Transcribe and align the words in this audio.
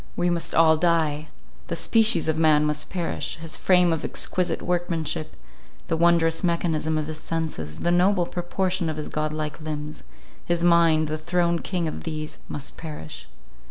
We 0.15 0.31
must 0.31 0.55
all 0.55 0.77
die! 0.77 1.27
The 1.67 1.75
species 1.75 2.27
of 2.27 2.39
man 2.39 2.65
must 2.65 2.89
perish; 2.89 3.35
his 3.39 3.55
frame 3.55 3.93
of 3.93 4.03
exquisite 4.03 4.63
workmanship; 4.63 5.35
the 5.89 5.95
wondrous 5.95 6.43
mechanism 6.43 6.97
of 6.97 7.05
his 7.05 7.19
senses; 7.19 7.81
the 7.81 7.91
noble 7.91 8.25
proportion 8.25 8.89
of 8.89 8.97
his 8.97 9.09
godlike 9.09 9.61
limbs; 9.61 10.01
his 10.43 10.63
mind, 10.63 11.07
the 11.07 11.19
throned 11.19 11.63
king 11.63 11.87
of 11.87 12.03
these; 12.03 12.39
must 12.49 12.77
perish. 12.77 13.27